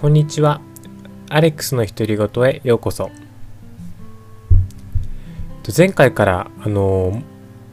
[0.00, 0.62] こんにちは。
[1.28, 3.10] アレックスの独り言へようこそ。
[5.76, 7.22] 前回からあの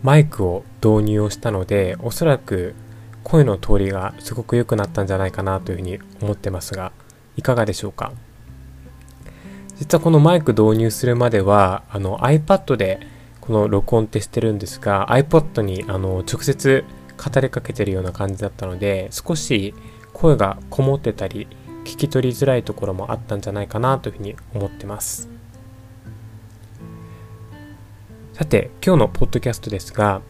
[0.03, 2.75] マイクを導入をしたので、おそらく
[3.23, 6.91] 声の通りがすごく良くなったんじゃないかなというふうに思ってますが、
[7.37, 8.11] いかがでしょうか？
[9.77, 12.99] 実はこのマイク導入するまでは、あの iPad で
[13.39, 16.83] この録音ってしてるんですが、iPod にあの直接
[17.15, 19.73] 語りかけてるような感じだったので、少し
[20.11, 21.47] 声がこもってたり、
[21.87, 25.29] 聞き取りづらいところもあったんじゃないかなというふうに思ってます。
[28.33, 30.21] さて、今日のポッドキャストですが、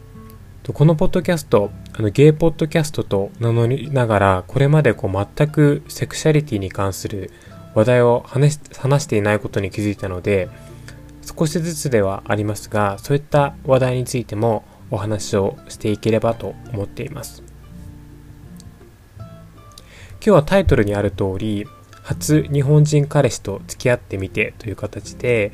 [0.72, 7.32] このポッドキャスト、あのゲイポッドキャストと名乗りながら、これまでこう全くセクシャリティに関する
[7.74, 8.60] 話題を話
[9.02, 10.48] していないことに気づいたので、
[11.22, 17.47] 少しずつではありますが、そういった話題についてもお話をしていければと思っています。
[20.20, 21.66] 今日はタイトルにある通り、
[22.02, 25.52] 初日本人彼氏と付き合ってみてという形で、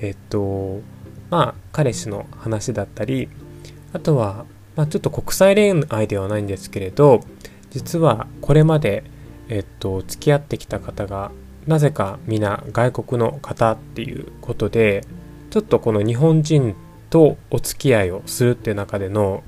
[0.00, 0.80] えっと、
[1.30, 3.28] まあ、彼氏の話だったり、
[3.92, 7.22] あとは、まあ、ちょっと国際恋愛ではないんですけれど、
[7.70, 9.02] 実はこれまで、
[9.48, 11.32] えっと、付き合ってきた方が、
[11.66, 15.04] なぜか皆外国の方っていうことで、
[15.50, 16.76] ちょっとこの日本人
[17.10, 19.42] とお付き合いをするっていう中での、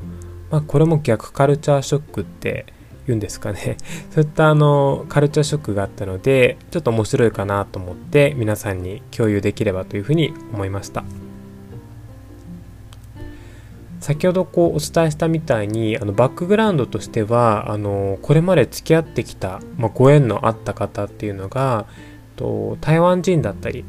[0.51, 2.67] まあ、これも逆カルチャーショックって
[3.07, 3.77] 言うんですかね
[4.11, 11.05] そういったあのカルチャーショックがあったのでちょっと面白いかなと思って皆さんに共有できればというふうに思いました
[14.01, 21.87] 先ほどこうお伝えしたみたいにあのバックグラウンドとしてはあのこれまで付き合ってきた、まあ、ご縁のあった方っていうのが
[22.37, 23.85] と台湾人だったり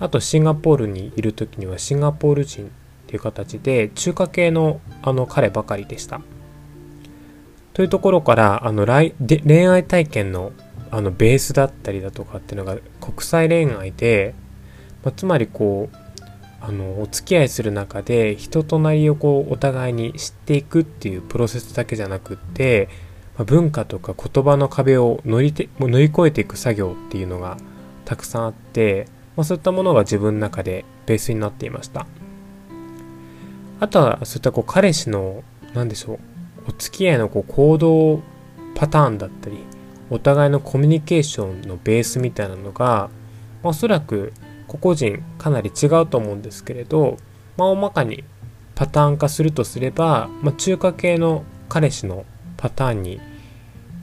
[0.00, 2.68] あとシンガポールにいる時にはシンガポール人っ
[3.08, 6.20] ていう形で中華系のあの彼ばかりでした。
[7.78, 10.50] というところからあの恋愛体験の
[10.90, 14.34] あのベースだったりだとかっていうのが国際恋愛で、
[15.04, 15.96] まあ、つまりこう
[16.60, 22.88] あのお付き合いする中で人となりをこうお互いに知っていくっていうプロセスだけじゃなくって、
[23.36, 27.58] まあ、文化とか言葉の壁を乗りて乗り越えていく作業っていうのが
[28.06, 29.06] たくさんあって、
[29.36, 32.08] まあ、そういったものが自分の中でベースになっていました。
[33.78, 35.44] あとはそういったこう彼氏の
[35.74, 36.37] 何でしょう
[36.68, 38.22] お付き合いのこう行動
[38.74, 39.58] パターンだったり
[40.10, 43.10] お互いのコミュニケーションのベースみたいなのが、ま
[43.64, 44.32] あ、おそらく
[44.66, 47.16] 個々人かなり違うと思うんですけれど、
[47.56, 48.24] まあ、大まかに
[48.74, 52.24] パターン化するとすれば、まあ、中華系の彼氏の
[52.56, 53.20] パターンに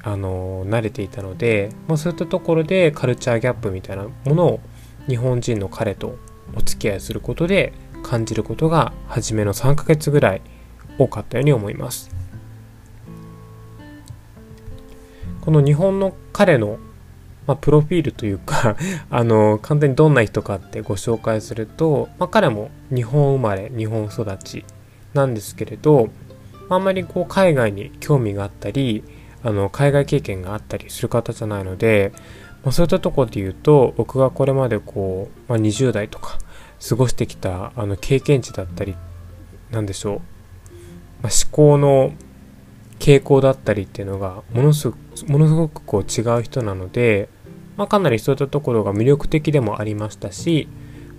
[0.04, 4.60] あの慣れていたので、まあ、そういったところでカルチャーギャップみたいなものを
[5.08, 6.18] 日本人の彼と
[6.56, 10.42] お付き合いすることで感じることが初めの3ヶ月ぐらい
[11.00, 12.25] 多かったように思います。
[15.46, 16.80] この日本の彼の、
[17.46, 18.76] まあ、プロフィールというか
[19.12, 24.66] あの、完全にどんな人かってご紹介すると、まあ、彼も日本生まれ、日本育ち
[25.14, 26.10] なんですけれど、
[26.68, 29.04] あんまりこう海外に興味があったり、
[29.44, 32.12] あの、海外経験があったりする方じゃないので、
[32.64, 36.40] まあ、そういったところで言うと、僕がこれまでこう、まあ、20代とか
[36.90, 38.96] 過ごしてきたあの経験値だったり、
[39.70, 40.16] なんでしょう、
[41.22, 42.14] まあ、思考の
[43.00, 44.90] 傾向だったりっていうのがものす
[45.28, 47.30] ものすごくこう違う人なので、
[47.78, 50.68] まあ、かなりそういったところが魅力的でもありましたし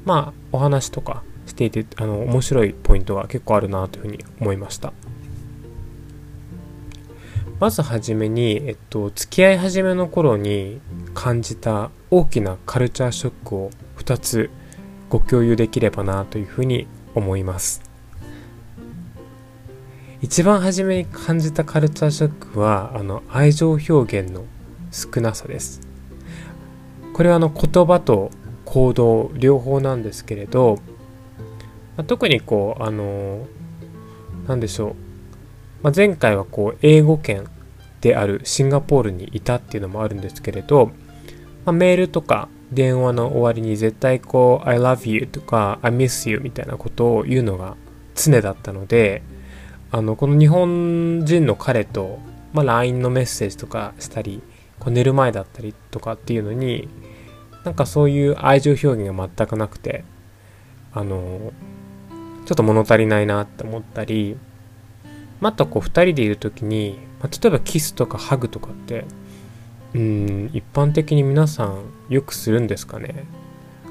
[0.05, 4.93] まあお話とかしていてあの面白いポイントが結構あるなというふうに思いました。
[7.59, 10.79] まずはじめに、えっと、付き合い始めの頃に
[11.15, 14.51] 感じた大きなカルチャーショックを2つ
[15.09, 17.81] ご共有できればなというふうに思います。
[20.22, 24.44] 一番初めに感じたカルチャーショックはあの愛情表現の
[24.91, 25.81] 少なさです。
[27.12, 28.31] これはあの言葉と
[28.65, 30.78] 行動両方なんですけれど、
[31.97, 33.47] まあ、特にこうあの
[34.47, 34.94] 何でしょう、
[35.83, 37.47] まあ、前回はこう英語圏
[38.01, 40.86] であるシンガポールにいたっていうのもあるんですけれど、
[41.65, 47.77] まあ、メールとか電話の終わりに絶対こう I love you とか I miss you みたいなことを言うのが
[48.15, 49.22] 常だったので
[49.91, 52.18] あのこの日本人の彼と、
[52.53, 54.42] まあ、LINE のメッセージとかしたり
[54.78, 56.88] こう寝る前だったりとかっていうのに
[57.65, 60.04] なんかそういう愛情表現が全くなくて
[60.92, 61.53] あの
[62.47, 64.36] ちょっと物足りないなって思ったり
[65.41, 69.04] またこう2人でいる時に、まあ、例えばキスとかハグとかって
[69.94, 73.24] うん一般的に皆さんよくするんですかね。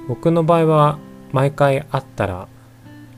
[0.08, 1.00] 僕の場合は
[1.32, 2.48] 毎回会ったら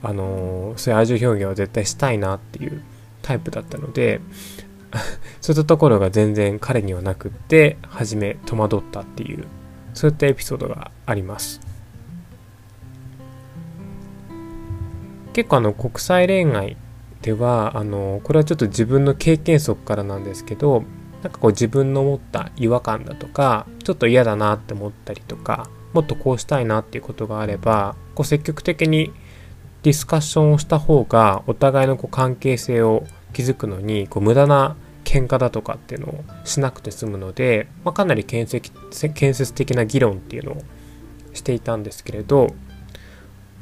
[0.02, 2.82] あのそういう愛情表現を絶対したいなっていう
[3.22, 4.20] タイプだったので
[5.40, 9.44] そういったところが全然彼にはなくって初め戸惑ったっていう
[9.94, 11.60] そういったエピソードがあります。
[15.32, 16.76] 結構あの国際恋愛
[17.22, 20.82] ではあのこれはちょっと自分の経験則からなんですけど
[21.22, 29.12] なんかこう自分の持った違和感だとかちょっと嫌だなって思ったりとかもっとこうしたいなっていうことがあればこう積極的に
[29.88, 38.70] ディスカッションをした方がお互いのこう関係性を築くのにこう無駄な喧嘩だとかっていうのをしなくて済むので、まあ、かなり建設
[39.14, 40.62] 建設的な議論っていうのを
[41.32, 42.54] していたんですけれど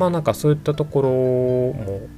[0.00, 2.08] まあなんかそういったところも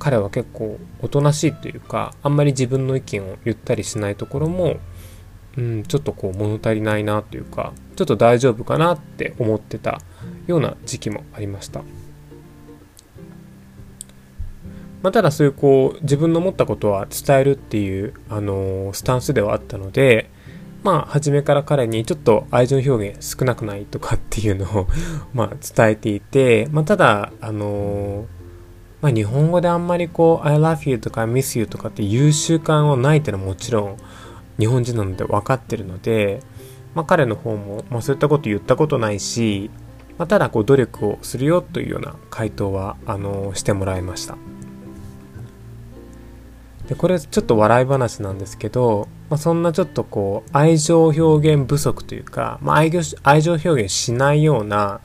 [0.00, 4.78] 彼は結構おとなしいというかあんまり自分の意見を言ったりしないところも、
[5.56, 10.00] うん、ちょっとこう物足りないなというかちょっと大丈夫かなって思ってた
[10.48, 11.82] ような時期もありました。
[15.02, 20.30] まあ、ただそういうこう自分の思ったことは伝えるっていう、あのー、スタンスではあったので
[20.82, 24.86] まあ初めから彼にちょっと愛情表現少なくないとかっていうのを
[25.34, 28.24] まあ伝えていて、まあ、ただあのー、
[29.02, 33.96] まあ、日本語であんまりこう I love you とか I miss you とかっていう習慣はないっていうのはもちろん
[34.58, 36.40] 日本人なので分かってるので、
[36.94, 39.70] まあ、彼の方も、まあ、そういったこと言ったことないし、
[40.18, 44.36] まあ、ただこう努力をするよというような回答はあのー、してもらいました。
[46.88, 52.90] でこれちょっと笑い話なんですけど、まあ、そんなちょっとこう愛情表現不足というか、まあ、愛
[53.22, 55.02] 愛情表現しないような、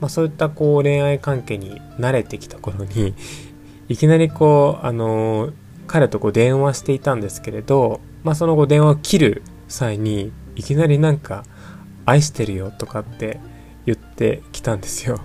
[0.00, 3.14] まあ、そういったこう恋愛関係に慣れてきた頃に
[3.88, 5.50] いきなりこうあの
[5.86, 11.44] 彼とこう電話していたんですけれど、まあ、その後電話を切る際にいきなりなんか
[12.06, 13.38] 「愛してるよ」とかって
[13.86, 15.20] 言ってきたんですよ。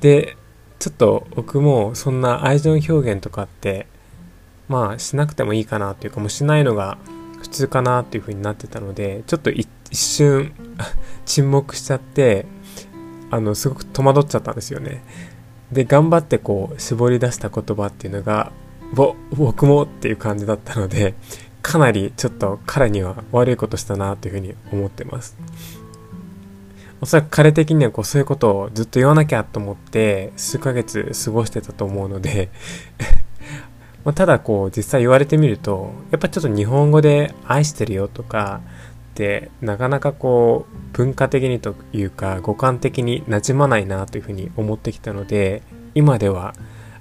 [0.00, 0.36] で
[0.78, 3.88] ちょっと僕もそんな愛情表現とかって
[4.68, 6.98] まあしなくてもいいかなっていうかもうしないのが
[7.40, 10.52] 普通かなっていう風になってたのでちょっと一瞬
[11.26, 12.46] 沈黙しちゃって
[13.30, 15.02] あのすごく戸惑っちゃったんですよね。
[15.72, 18.52] で頑張ってこう絞り出した言葉っていうのが
[18.92, 21.14] ぼ僕もっていう感じだったので
[21.62, 25.36] かなりちょっと彼には悪いことしたなというふうに思ってます。
[27.00, 32.50] おそらく彼的にはこうそういうことをずっと言わなきゃと思って数ヶ月過ごしてたと思うので
[34.04, 38.60] まあ、ただこう実際言われてみるとやっぱちょっと日本語で「愛してるよ」とか
[39.12, 45.62] ってなかなかこう文化的にというか五感的に馴染まないなというふうに思ってきたので
[45.94, 46.54] 今では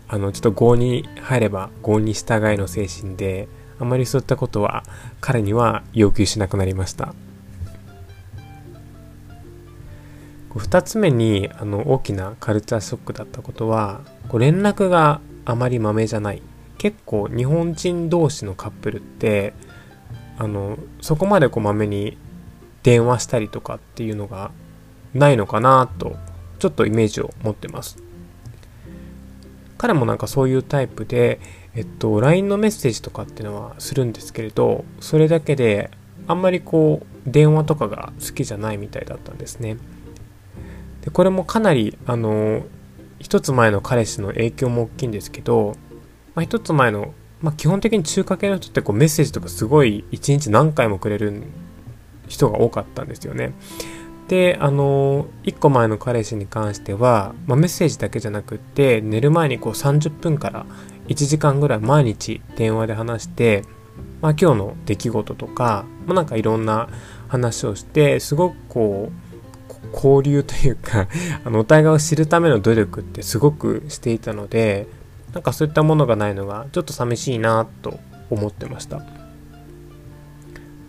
[0.07, 3.47] あのちょっと合に入れば合に従いの精神で
[3.79, 4.83] あまりそういったことは
[5.19, 7.13] 彼には要求しなくなりました。
[10.55, 16.43] 2つ目にあの大きなカルチャーショックだったことはこう連絡があまりまめじゃない。
[16.83, 19.53] 結構日本人同士のカップルって
[20.37, 22.17] あのそこまでこまめに
[22.83, 24.51] 電話したりとかっていうのが
[25.13, 26.17] ないのかなと
[26.59, 28.03] ちょっとイメージを持ってます。
[29.77, 31.39] 彼もなんかそういうタイプで
[31.73, 35.89] えっと LINE のメッセージとかっていうのはするんですけれどそれだけで
[36.27, 39.77] あんまりこう電話とかが好きじゃないみたいだったんですね。
[40.99, 42.65] でこれもかなりあの
[43.19, 45.77] 一つ前の彼氏の影響も大きいんですけど
[46.35, 51.43] まあ、一つ前の、まあ、基本的に中華系の人ってこうメッセージとかすごい一日何回もくれる
[52.27, 53.53] 人が多かったんですよね。
[54.27, 60.65] で、あの、一個前の彼氏に関しては、まあ、メッセージだけじゃなくって、寝る前にこう30分から
[61.07, 63.63] 1時間ぐらい毎日電話で話して、
[64.21, 66.89] まあ、今日の出来事とか、まあ、なんかいろんな
[67.27, 69.33] 話をして、すごくこう、
[69.93, 71.07] 交流というか
[71.43, 74.87] あの、お互いを知るための努力ってすごくしていたので、
[75.33, 77.99] なんかそういったものがないのがちょっと寂しいなと
[78.29, 79.01] 思ってました。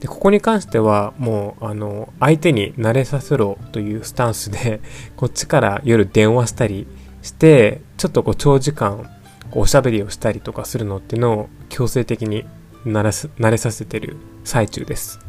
[0.00, 4.82] でここに関してはもうあの相手に慣れさせろというスタンスで
[5.16, 6.86] こっちから夜電話したり
[7.22, 9.08] してちょっとこう長時間
[9.52, 12.44] おしゃべりをしたりとかするのっていうのを強制的に
[12.84, 15.20] 慣れ慣れさせてる最中です。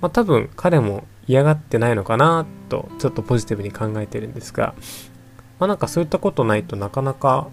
[0.00, 4.74] まあ多分彼も嫌がってないのかなとちょっとポジティブに考えてるんですが
[5.58, 7.48] まあなんかそういったことないとなかなか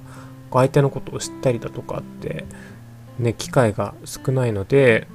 [0.51, 2.45] 相手のことを知ったりだとかって
[3.19, 5.07] ね機会が少ないので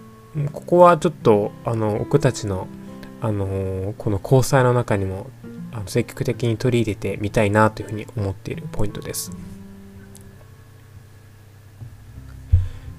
[0.53, 2.69] ここはちょっとあの僕たちの
[3.23, 5.29] あのこの交際の中にも
[5.73, 9.31] あの積極的に取り入れてみたいなというふうに思っているポイントです。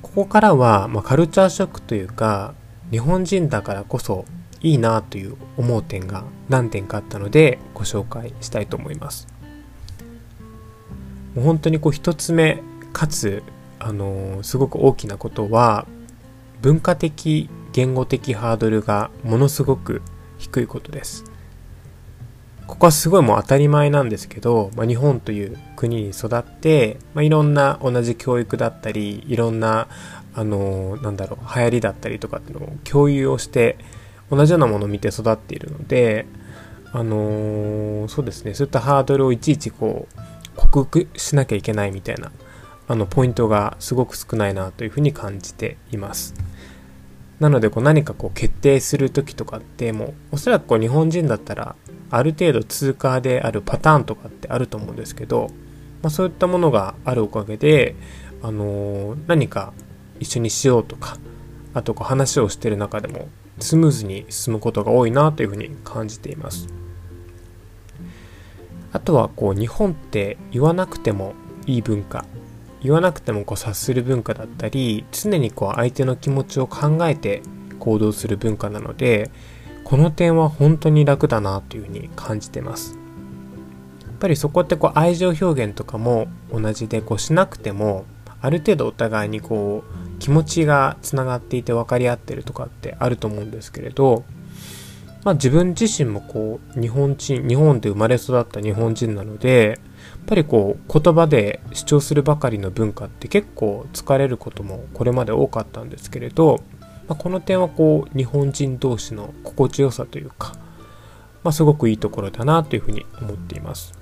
[0.02, 2.54] ここからは、まあ、カルチャーショックというか
[2.92, 4.26] 日本人だからこそ
[4.60, 9.28] いいなという思う点が何点かあったのでご紹介したいと思います。
[11.36, 12.62] もう本当にこう一つ目
[12.94, 13.44] かつ
[13.80, 15.88] あのー、すごく大きなことは
[16.62, 20.02] 文化的言語的ハードルがものすごく
[20.38, 21.24] 低いことです。
[22.68, 29.90] ここはすごいもう当たり前なんですけど、まあ、日本という国に育って、まあ、いろんな同じ教育だったりいろんな
[30.34, 33.78] あのー、なんだろう流行りだったりとかっていうのを共有をして
[34.30, 36.26] 同じようなものを見て育っているので
[36.94, 42.32] あのー、そうですねそういったハードルをいちいちこう克服しなきゃいけないみたいな
[42.88, 46.34] あのポイントがすごく少ないなというふうに感じています。
[47.40, 51.76] なのでこう何かこう決定する時とかってもうおそらくこう日本人だったら
[52.12, 55.50] ある程度通過であるパターンとかってあると思うんですけど、
[56.04, 57.96] まあ、そういったものがあるおかげで、
[58.44, 59.74] あのー、何か
[60.20, 61.18] 一緒にしようとか
[61.74, 63.28] あとこう話をしてる中でも
[63.60, 66.68] スムーズに進むことが多いなというふうに感じています。
[68.92, 71.34] あとはこう日本って言わなくても
[71.66, 72.26] いい文化
[72.82, 77.42] 言わなくてもこう察する文化だったり常にこう相手の気持ちを考えて
[77.80, 79.30] 行動する文化なので
[79.84, 82.98] この点は本当に楽だなというふうに感じてます。
[84.04, 88.06] やっぱりそこってこう愛情表現とかも同じでこうしなくても
[88.40, 94.24] ある程度お互いにこう気持ちがつながっていて分かり合ってるとかってあると思うんですけれど
[95.24, 106.64] まあ自分自身もこう日本人日本で生まれ育った日本人なのでやっぱりこう言葉で主張するばかりの文化って結構疲れることもこれまで多かったんですけれど、
[107.08, 110.54] まあ、この点はこう日本人同士の心地よさというか、
[111.44, 113.94] まあ、すごくいいところだなというふうに思っています。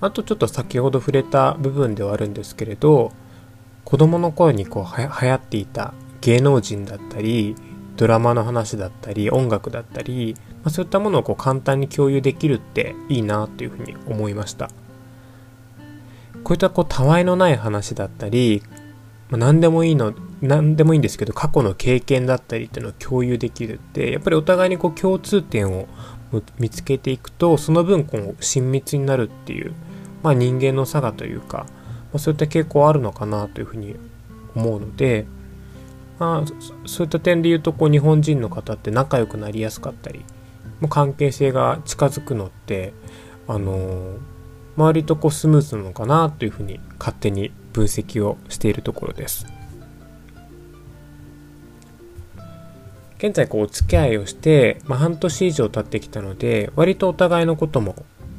[0.00, 3.12] あとちょっと先ほど触れた部分ではあるんですけれど
[3.84, 7.54] 子供の頃にこうは流行っていた芸能人だったり
[7.96, 14.70] ドラマの話だったり音楽だったりまあ、そういったものをこう簡単に共有できるっていいなというふうに思いました。
[16.44, 18.62] こういったこうたわいのない話だったり、
[19.28, 25.86] まあ、何でもいいの何でもいいんですけど過去の経験だったりっていうのを共有できるってやっぱりお互いにこう共通点を
[26.58, 29.72] 見つけていくとその分こう親密になるっていう、
[30.24, 31.66] まあ、人間の差がというか、ま
[32.14, 33.94] あ、そういった傾向あるのかなというふうに
[34.56, 35.26] 思うので、
[36.22, 40.24] まあ、そういった点で言うとこう日本人の方って仲良くなりやすかったり
[40.88, 42.92] 関係性が近づくのって
[43.48, 44.18] あの
[44.76, 49.46] 周りとこうスムーズなのかなというふうに勝手に分析をしているところです。
[53.18, 57.94] 現在こうお付き合いをして、まあ、半年以上経ってきたので割とお互いのことも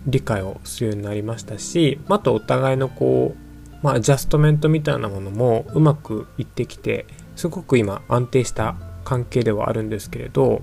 [0.07, 10.61] 理解をするようになりましたしあとお互いのこう、まあ、アジャストメントみたいなものもうまくいってきてすごく今安定した関係ではあるんですけれど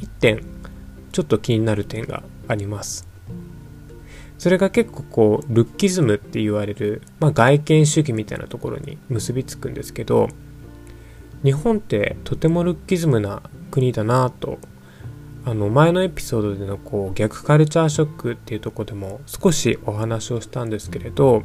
[0.00, 0.44] 1点
[1.12, 3.08] ちょっと気になる点があります。
[4.38, 10.28] それが結構こう、ルッキズムって言われる、まあ、外見主義みたいなところに結びつくんですけど、
[11.42, 14.58] 日本ってとてもルッキズムな国だなと、
[15.44, 21.42] あの前のエピソードでのこう逆カルチャーショックっていうとこでも少しお話をしたんですけれど、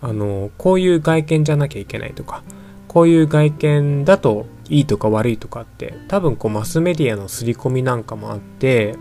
[0.00, 2.42] あの、こういう外見じゃなきゃいけないとか、
[2.90, 8.96] こういう外見だといいとか悪いとかって多分こうマスメディアの刷り込みなんかもあって、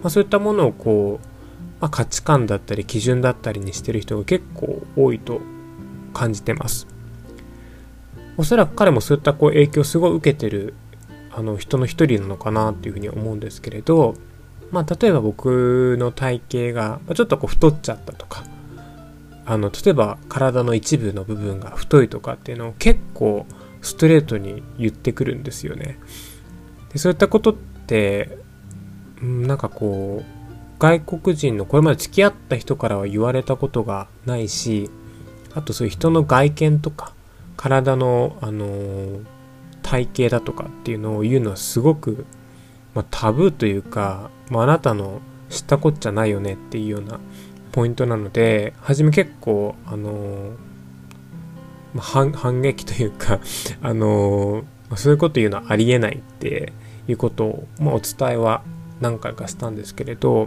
[0.00, 1.26] まあ、そういったものをこう、
[1.78, 5.42] まあ、価値観だったり基準だったりにしてる人が結構多いと
[6.14, 6.86] 感じてます。
[8.38, 10.72] おそらく彼もそういったこう影響をすごい受けてる
[11.30, 14.14] あの人の一人なのかなっていうふうに思うんですけれど、
[14.70, 18.42] まあ、例えば僕の体型がちょっとこう太っちゃったとか
[19.46, 23.46] あの例えば体の一部の部分が太いとかっていうのを結構
[23.82, 25.98] ストレートに言ってくるんですよね。
[26.92, 28.38] でそういったことって
[29.20, 30.34] なんかこう
[30.78, 34.90] 外国人のこれまで付き合った人からは言われたことがないし
[35.54, 37.14] あとそういう人の外見とか
[37.56, 39.24] 体の、あのー、
[39.82, 42.26] 体型だとかっていうのを言うのはすごく、
[42.94, 47.20] まあ、タブーというか、まあ、あなたの知ったこっちゃないよねっていうような
[47.74, 50.52] ポイントなので、初め結構、あの
[51.92, 53.40] ま反反撃というか
[53.82, 54.64] あの
[54.94, 56.72] そういうこと言うのはありえないって
[57.08, 58.62] いうことを、まあ、お伝えは
[59.00, 60.46] 何回かしたんですけれど、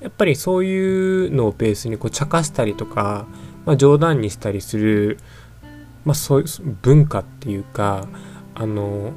[0.00, 3.26] やっぱりそういうのをベースにこう茶化したりとか、
[3.66, 5.18] まあ、冗談にしたりする、
[6.04, 6.46] まあ、そういう
[6.82, 8.06] 文化っていうか
[8.54, 9.12] あの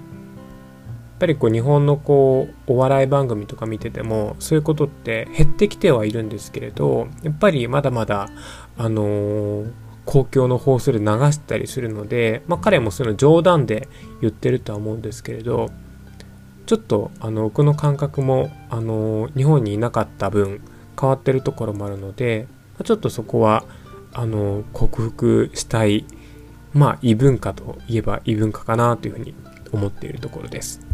[1.20, 8.30] ぱりこう日本のこうお笑い番組とか見ててもそういうことって減ってきてはいるんですけれどやっぱりまだまだ
[8.78, 9.72] あのー、
[10.06, 13.88] 公共の放送で流したりするので、まあ、彼もその冗談で
[14.22, 15.70] 言ってるとは思うんですけれど
[16.66, 20.62] ちょっとあの僕の感覚もあの日本にいなかった分
[21.00, 23.66] 変わってるところもあるのでまあちょっとそこは
[24.14, 26.06] あの克服したい
[26.74, 29.34] まあ異文化といえば異文化かなというふうに
[29.72, 30.93] 思っているところです。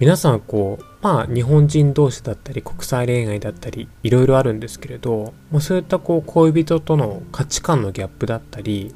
[0.00, 8.94] 皆さんこうまあ日本人同士だったり国際恋愛だったりいろいろあるんですけれどもうそういったこう恋人との価値観のギャップだったり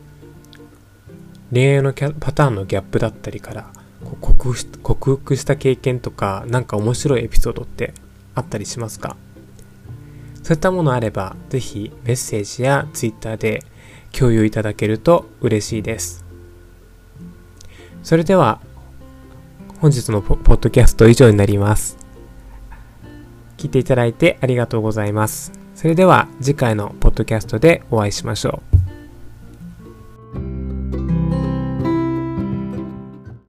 [1.52, 3.70] 恋愛のパターンのギャップだったりから
[4.02, 7.92] こう克服し克服した経験とか何か面白いエピソードって
[8.34, 9.18] あったりしますか？
[10.42, 13.62] そういったものあればぜひメッセージやツイッターで
[14.12, 16.24] 共有いただけると嬉しいです。
[18.02, 18.62] それでは
[19.84, 21.98] 本日のポッドキャスト以上になります。
[23.58, 25.52] 聞いていただいてありがとうございます。
[25.74, 28.73] それでは次回のポッドキャストでお会いしましょう。